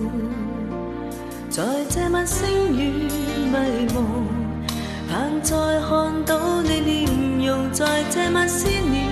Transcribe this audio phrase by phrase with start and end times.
[1.48, 2.46] 在这晚星
[2.78, 4.04] 雨迷蒙，
[5.10, 6.82] 盼再看到你
[7.38, 9.06] 面容，在这晚思念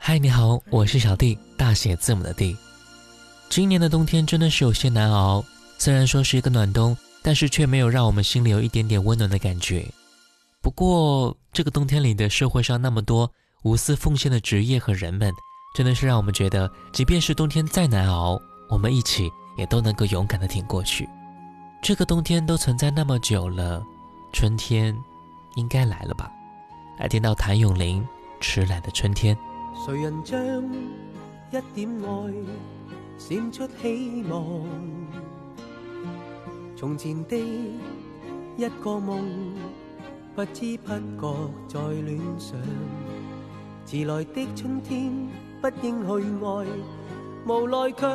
[0.08, 2.56] 嗨，你好，我是小弟，大写字母的弟。
[3.50, 5.44] 今年的冬天真的是有些难熬，
[5.80, 9.84] 虽然说是一个暖冬，但是却没有让我们心里有一点点温暖的感觉。
[10.62, 13.32] 不过，这个冬天里的社会上那么多
[13.64, 15.34] 无私奉献的职业和人们，
[15.74, 18.40] 真的是让我们觉得，即便是冬天再难熬，
[18.70, 19.28] 我们一起
[19.58, 21.10] 也都能够勇敢的挺过去。
[21.82, 23.82] 这个冬天都存在那么久了，
[24.32, 24.96] 春天
[25.56, 26.30] 应该来了吧？
[27.00, 28.04] 来听到谭咏麟
[28.40, 29.36] 《迟来的春天》。
[29.78, 32.34] 谁人将一点爱
[33.18, 34.66] 闪出希望？
[36.76, 37.38] 从前的
[38.58, 39.54] 一个梦，
[40.34, 40.90] 不知不
[41.22, 41.36] 觉
[41.68, 42.58] 在恋上。
[43.86, 45.12] 迟来的春天
[45.62, 46.66] 不应去爱，
[47.46, 48.06] 无奈却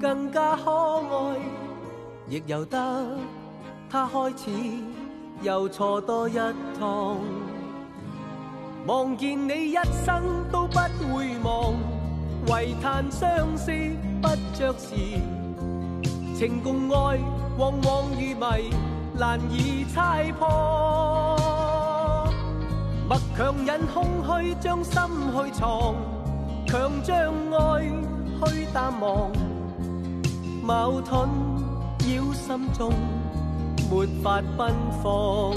[0.00, 1.36] 更加可爱，
[2.30, 3.18] 亦由得
[3.90, 4.50] 他开始
[5.42, 6.36] 又错多一
[6.78, 7.18] 趟。
[8.86, 10.78] 望见你一生都不
[11.14, 11.72] 会忘，
[12.48, 13.72] 唯叹相思
[14.20, 14.88] 不着时。
[16.36, 17.18] 情共爱
[17.56, 18.70] 往往如迷，
[19.14, 21.40] 难以猜破。
[23.08, 24.92] 勿强忍空虚将心
[25.34, 25.94] 去藏，
[26.66, 27.86] 强将爱
[28.44, 29.30] 去淡忘。
[30.62, 31.22] 矛盾
[32.00, 32.92] 扰心中，
[33.90, 35.54] 没法奔放。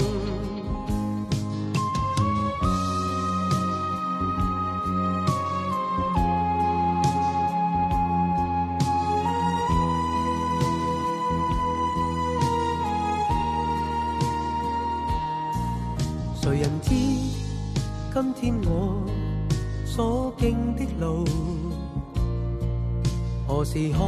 [23.78, 24.02] 时可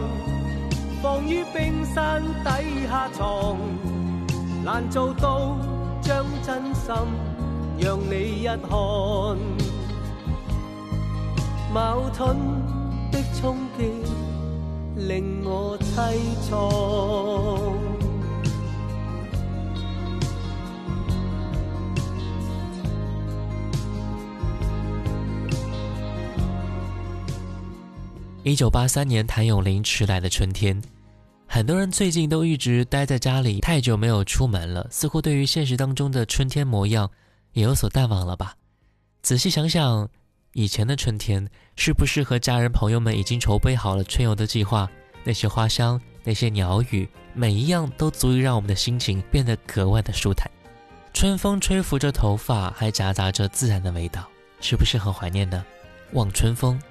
[1.02, 3.58] 放于冰山底下藏，
[4.64, 5.58] 难做到
[6.00, 6.96] 将真心
[7.82, 8.70] 让你一看，
[11.74, 12.38] 矛盾
[13.12, 13.92] 的冲击
[14.96, 16.16] 令我凄
[16.48, 17.99] 怆。
[28.50, 30.82] 一九八三年，谭咏麟《迟来的春天》。
[31.48, 37.08] 很多人最近都一直待在家里，太久没有出门了，似乎对于现实当中的春天模样
[37.54, 38.56] 也有所淡忘了吧？
[39.22, 40.10] 仔细想想，
[40.54, 44.90] 以前的春天，是不是和家人朋友们已经筹备好了春游的计划？
[45.24, 50.50] 那些花香，那些鸟语，每一样都足以让我们的心情变得格外的舒坦。
[51.14, 54.28] 春风吹拂着头发，还夹杂着自然的味道，
[54.60, 55.64] 是不是很怀念呢？
[56.14, 56.82] 望春风，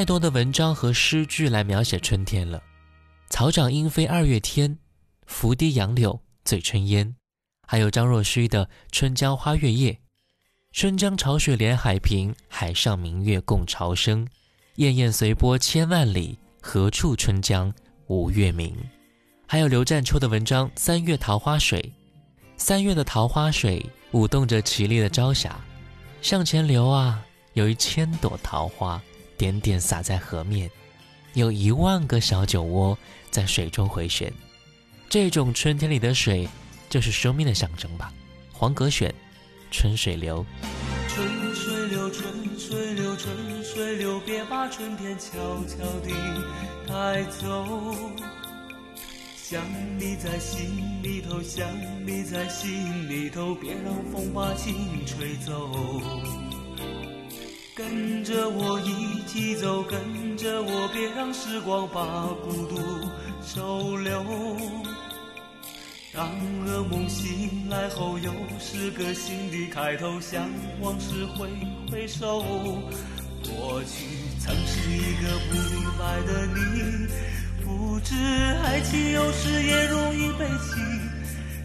[0.00, 2.62] 太多的文章和诗句来描写春天了，
[3.28, 4.78] 草长莺飞二月天，
[5.26, 7.14] 拂堤杨柳醉春烟。
[7.68, 9.92] 还有张若虚的《春江花月夜》，
[10.72, 14.26] 春江潮水连海平，海上明月共潮生。
[14.76, 17.70] 滟滟随波千万里，何处春江
[18.06, 18.74] 无月明？
[19.46, 21.78] 还有刘湛秋的文章《三月桃花水》，
[22.56, 25.54] 三月的桃花水舞动着绮丽的朝霞，
[26.22, 27.20] 向前流啊，
[27.52, 28.98] 有一千朵桃花。
[29.40, 30.70] 点点洒在河面
[31.32, 32.96] 有一万个小酒窝
[33.30, 34.30] 在水中回旋
[35.08, 36.46] 这种春天里的水
[36.90, 38.12] 就是生命的象征吧
[38.52, 39.10] 黄格选
[39.70, 40.44] 春水流
[41.08, 45.32] 春水流春水流春水流别把春天悄
[45.66, 46.12] 悄地
[46.86, 47.94] 带走
[49.36, 49.58] 想
[49.98, 51.66] 你在心里头想
[52.06, 56.39] 你在心里头别让风把情吹走
[57.80, 62.04] 跟着我一起走，跟着我，别让时光把
[62.44, 62.78] 孤独
[63.42, 64.22] 收留。
[66.12, 66.28] 当
[66.66, 70.46] 噩梦醒来后，又是个新的开头，向
[70.82, 71.48] 往事挥
[71.90, 72.42] 挥手。
[73.48, 74.04] 过去
[74.40, 77.08] 曾是一个不明白的你，
[77.64, 78.14] 不知
[78.62, 80.78] 爱情有时也容易悲泣。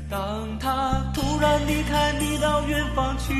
[0.09, 3.35] 当他突然离开你到远方去。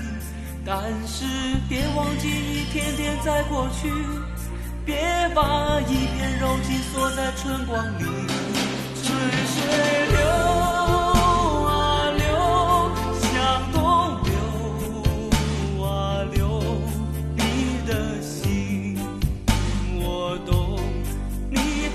[0.66, 1.24] 但是
[1.70, 3.90] 别忘记一天天在过去，
[4.86, 4.96] 别
[5.34, 8.04] 把一片柔情锁在春光里。
[9.02, 9.16] 春
[9.54, 10.79] 水流。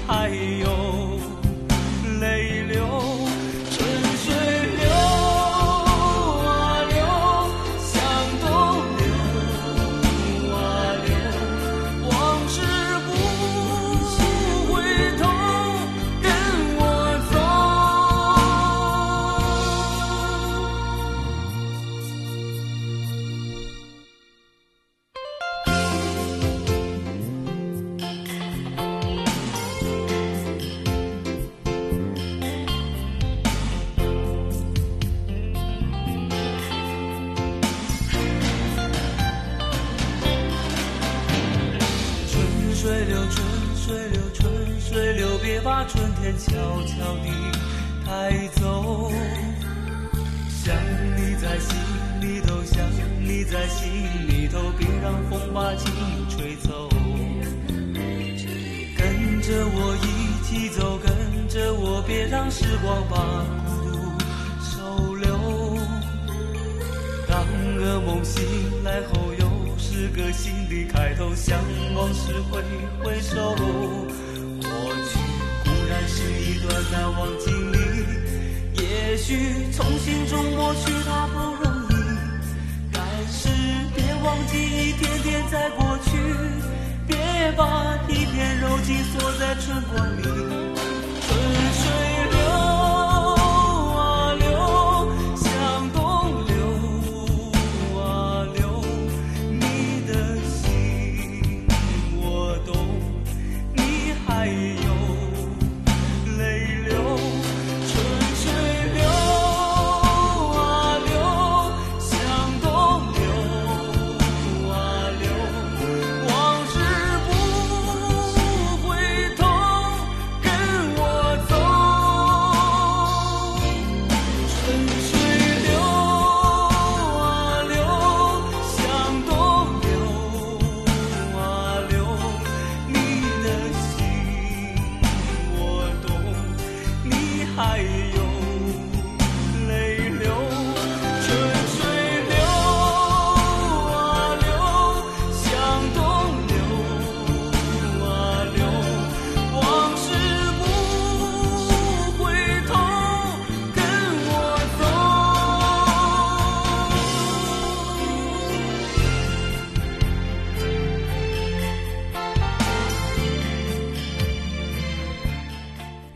[0.09, 0.74] 还有。
[62.07, 64.11] 别让时光把孤独
[64.61, 65.79] 收留，
[67.27, 67.43] 当
[67.79, 68.43] 噩梦醒
[68.85, 71.59] 来后，又是个新的开头，向
[71.95, 72.61] 往事挥
[73.03, 73.55] 挥手。
[73.57, 75.19] 过去
[75.65, 77.79] 固然是一段难忘经历，
[78.83, 82.17] 也许从心中抹去它不容易，
[82.93, 83.49] 但是
[83.95, 86.11] 别忘记一天天在过去，
[87.07, 87.17] 别
[87.57, 90.75] 把一片柔情锁在春光里。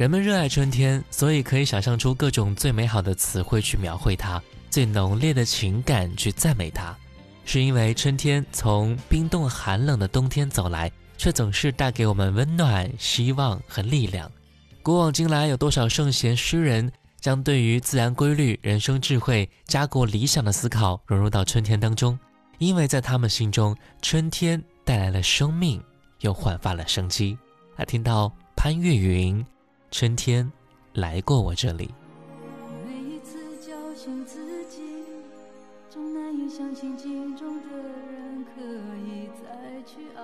[0.09, 6.97] 人们热爱春天，所以可以想象出各种最美好的词汇去描绘它，最浓烈的情感去赞美它，
[7.45, 14.33] 是因为春天从冰冻寒冷的冬天走来，却总是带给我们温暖、希望和力量。
[14.83, 22.19] 古往今来，有多少圣贤诗人将对于自然规律、人生智慧、家国理想的思考融入到春天当中？
[22.57, 25.79] 因为在他们心中，春天带来了生命，
[26.21, 27.37] 又焕发了生机。
[27.77, 29.45] 来听到潘越云。
[29.91, 30.51] 春天
[30.93, 31.89] 来过我这里
[32.87, 34.83] 每一次叫醒自己
[35.91, 40.23] 总难以相信镜中的人可以再去爱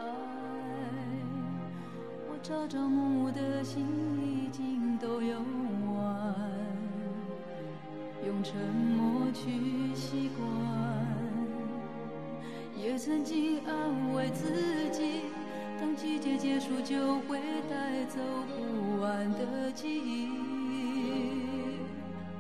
[2.29, 3.87] 我朝朝暮暮的心
[4.23, 5.39] 已经都有
[5.97, 6.37] 完
[8.27, 11.09] 用沉默去习惯
[12.77, 15.34] 也曾经安慰自己
[15.87, 17.39] 当季节结束，就会
[17.69, 20.31] 带走不完的记忆。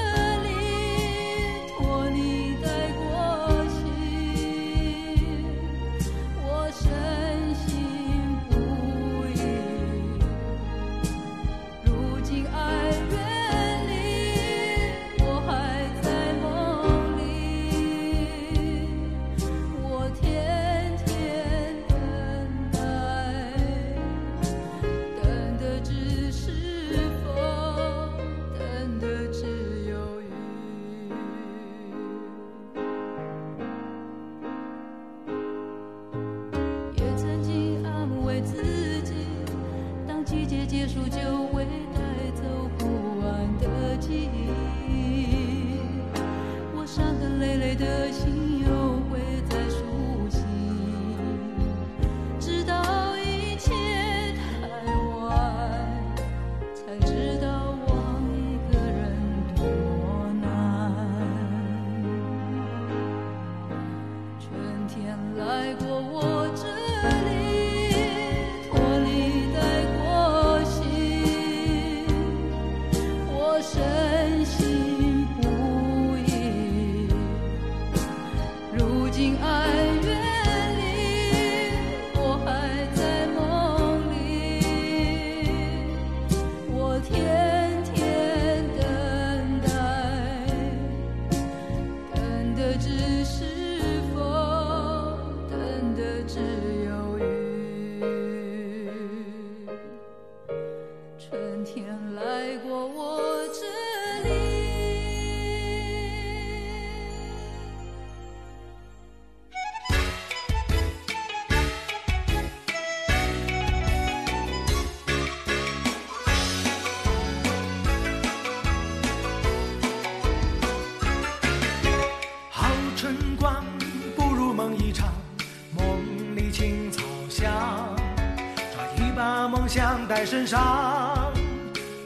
[130.17, 131.19] 在身上，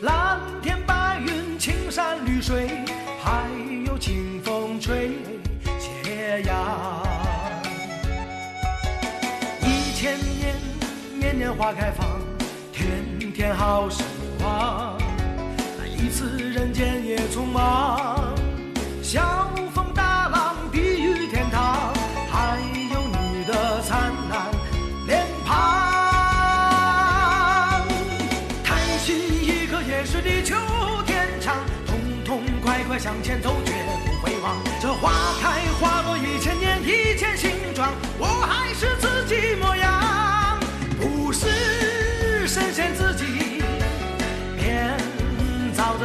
[0.01, 2.67] 蓝天白云，青山绿水，
[3.23, 3.45] 还
[3.85, 5.11] 有轻风吹
[5.79, 6.57] 斜阳。
[9.63, 10.57] 一千年，
[11.21, 12.07] 年年花开放，
[12.73, 14.03] 天天好时
[14.41, 14.97] 光。
[15.95, 18.33] 一次人间也匆忙。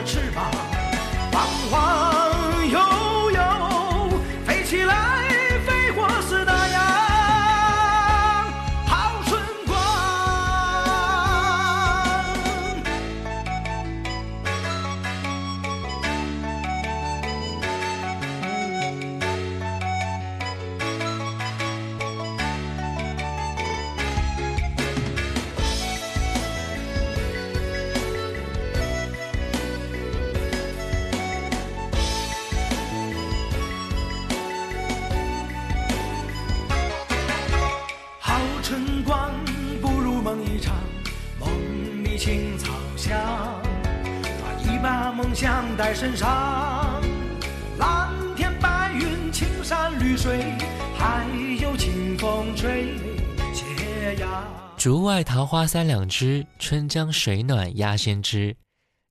[0.05, 0.62] 翅膀。
[46.17, 47.01] 上。
[47.79, 50.55] 蓝天白云，青山绿水，
[50.97, 51.25] 还
[51.61, 52.95] 有清风吹
[53.53, 54.43] 斜阳。
[54.77, 58.55] 竹外桃花三两枝，春江水暖鸭先知。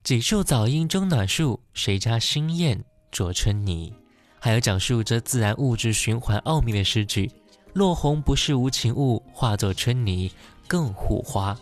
[0.03, 3.91] 几处早莺争暖树，谁家新燕啄春泥。
[4.39, 7.31] 还有讲述这自然物质循环奥秘的诗句：
[7.73, 10.29] 落红不是无情物，化作春泥
[10.67, 11.57] 更护花。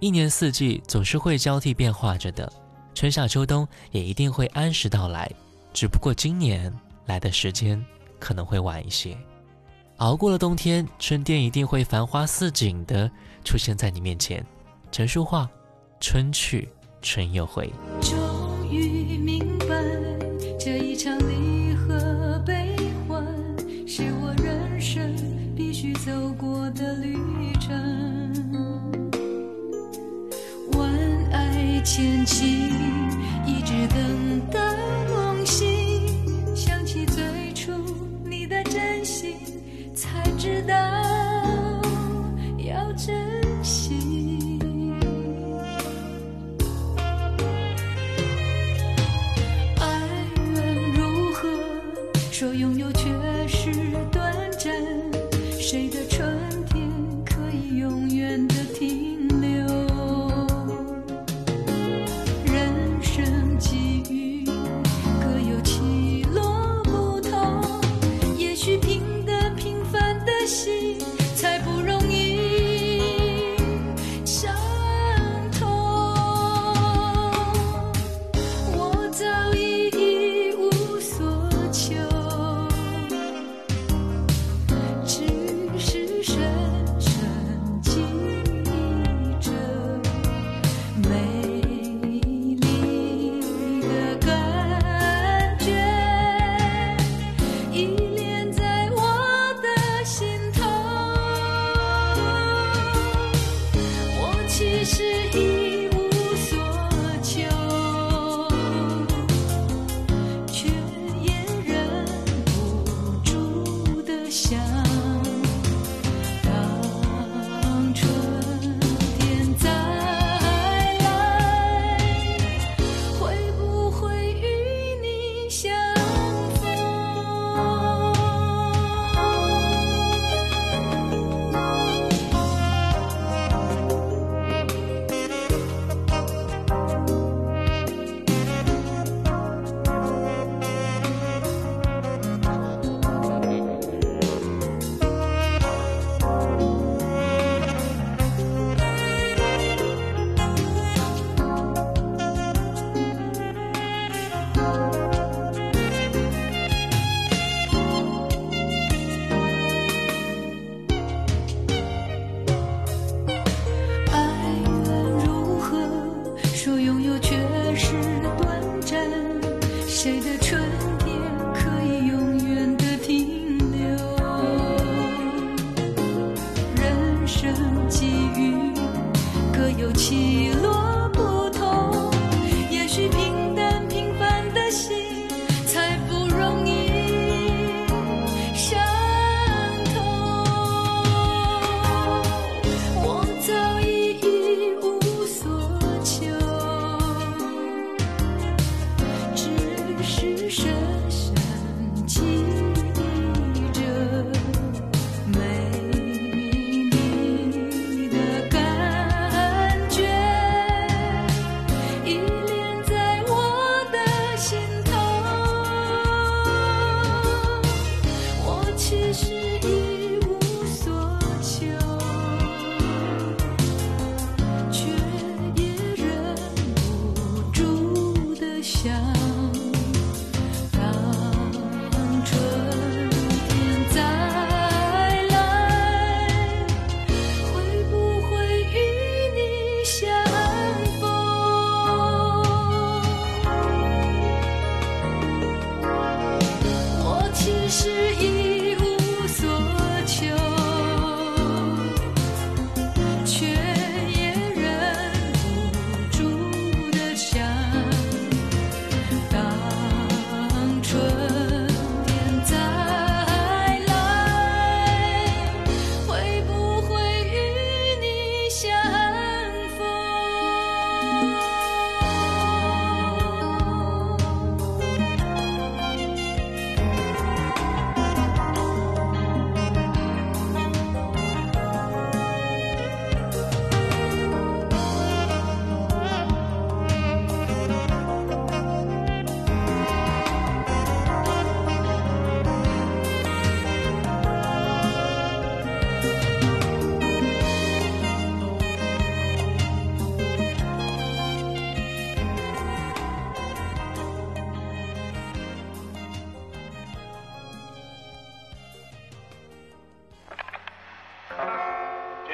[0.00, 2.50] 一年四季总是会交替变化着的。
[2.96, 5.30] 春夏秋冬也一定会按时到来，
[5.74, 6.72] 只不过今年
[7.04, 7.78] 来的时间
[8.18, 9.14] 可能会晚一些。
[9.98, 13.08] 熬过了冬天，春天一定会繁花似锦的
[13.44, 14.44] 出现在你面前。
[14.90, 15.44] 陈淑桦，
[16.00, 16.66] 《春去
[17.02, 17.70] 春又回》。
[18.00, 19.74] 终于明白，
[20.58, 22.74] 这一场离合悲
[23.06, 23.22] 欢，
[23.86, 25.14] 是我人生
[25.54, 27.18] 必须走过的旅
[27.60, 27.74] 程。
[31.30, 32.65] 爱千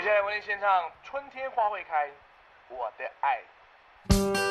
[0.02, 0.68] 接下来，为您献唱
[1.04, 2.08] 《春天花会开》，
[2.74, 4.41] 我的爱。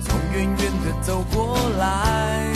[0.00, 2.49] 从远远的走过来。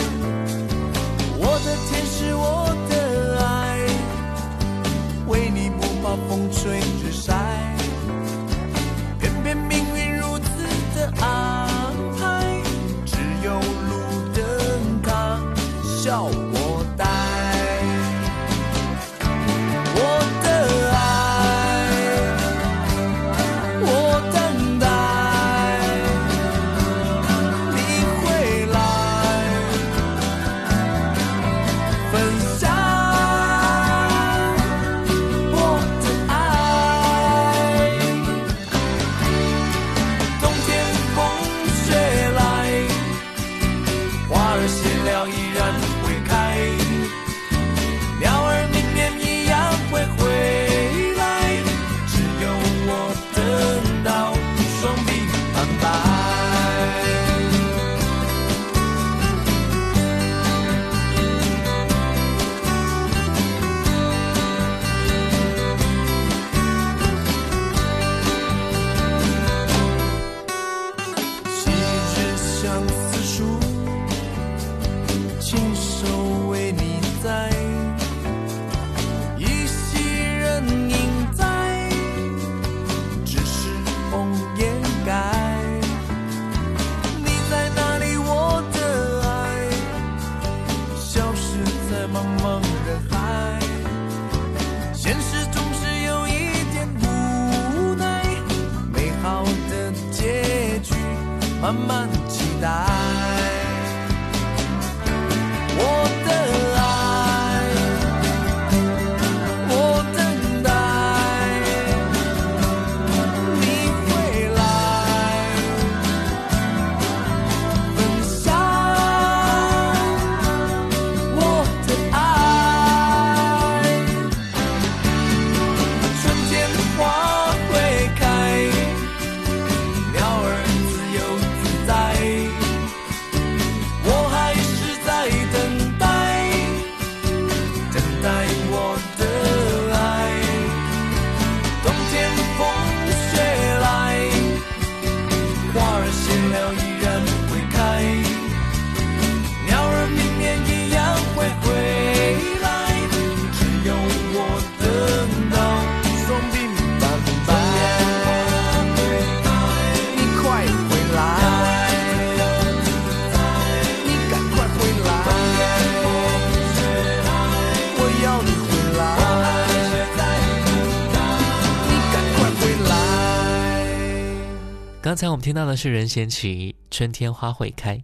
[175.44, 177.98] 听到的是任贤齐《春天花会开》，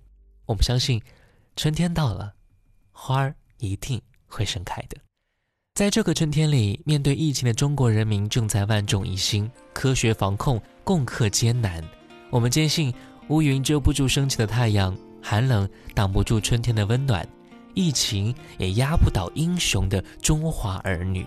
[0.45, 1.01] 我们相信，
[1.57, 2.35] 春天到了，
[2.93, 4.99] 花儿一定会盛开的。
[5.73, 11.83] 在这个春天里，面对疫情的中国人民正在万众一心，科学防控，共克艰难。
[12.29, 12.93] 我们坚信，
[13.29, 17.27] 乌云遮不住升起的太阳，寒冷挡不住春天的温暖，
[17.73, 21.27] 疫情也压不倒英雄的中华儿女。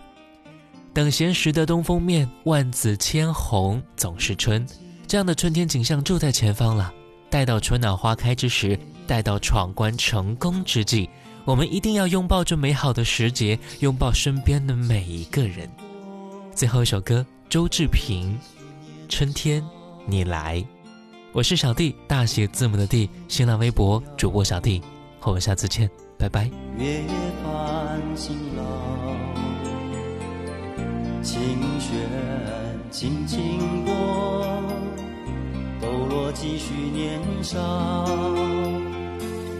[0.93, 4.63] 等闲识得东风面，万紫千红总是春。
[5.07, 6.91] 这样的春天景象就在前方了。
[7.29, 11.09] 待到春暖花开之时，待到闯关成功之际，
[11.45, 15.69] 我们一定要拥抱这美好的时节，拥抱身边的每一个人。
[16.55, 18.37] 最后一首歌，周志平，
[19.09, 19.63] 《春天，
[20.05, 20.57] 你来》。
[21.31, 24.79] 我是小弟，大写字母的弟，新浪微博主播小弟。
[25.21, 25.89] 我们下次见，
[26.19, 26.49] 拜拜。
[26.77, 27.01] 月
[33.01, 34.62] 清泉
[35.93, 37.57] 抖落几许年少，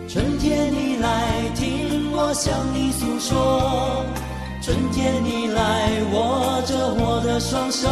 [0.08, 4.04] 春天你来听我向你诉说，
[4.62, 7.88] 春天你来握着我的双手，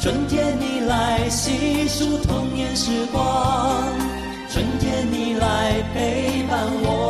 [0.00, 3.22] 春天你来细数童年时光，
[4.48, 7.01] 春天你来陪伴我。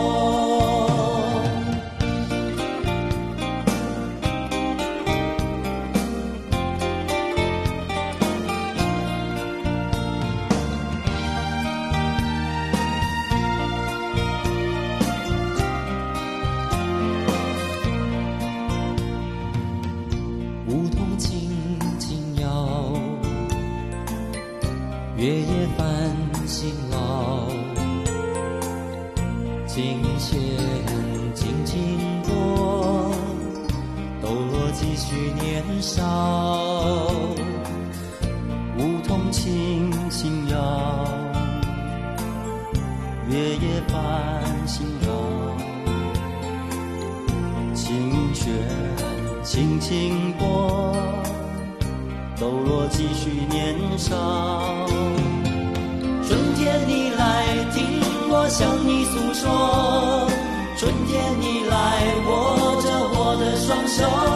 [63.94, 64.31] song.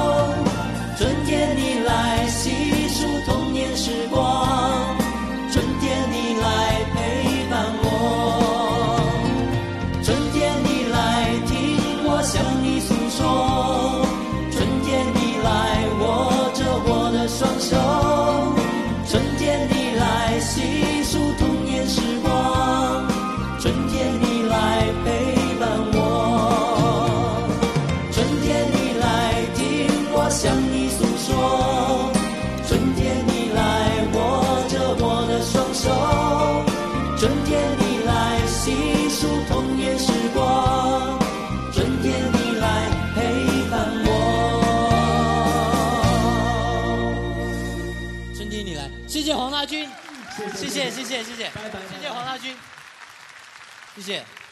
[54.06, 54.45] 谢